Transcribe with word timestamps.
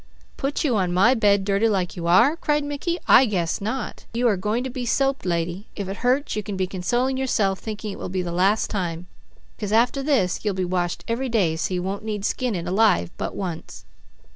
"Put 0.35 0.63
you 0.63 0.77
on 0.77 0.91
my 0.95 1.13
bed, 1.13 1.45
dirty 1.45 1.69
like 1.69 1.95
you 1.95 2.07
are?" 2.07 2.35
cried 2.35 2.63
Mickey. 2.63 2.97
"I 3.07 3.25
guess 3.27 3.61
not! 3.61 4.05
You 4.15 4.27
are 4.29 4.35
going 4.35 4.63
to 4.63 4.71
be 4.71 4.81
a 4.81 4.87
soaped 4.87 5.27
lady. 5.27 5.67
If 5.75 5.87
it 5.87 5.97
hurts, 5.97 6.35
you 6.35 6.41
can 6.41 6.57
be 6.57 6.65
consoling 6.65 7.17
yourself 7.17 7.59
thinking 7.59 7.91
it 7.91 7.99
will 7.99 8.09
be 8.09 8.23
the 8.23 8.31
last 8.31 8.71
time, 8.71 9.05
'cause 9.59 9.71
after 9.71 10.01
this 10.01 10.43
you'll 10.43 10.55
be 10.55 10.65
washed 10.65 11.03
every 11.07 11.29
day 11.29 11.55
so 11.55 11.75
you 11.75 11.83
won't 11.83 12.03
need 12.03 12.25
skinning 12.25 12.65
alive 12.67 13.11
but 13.19 13.35
once." 13.35 13.85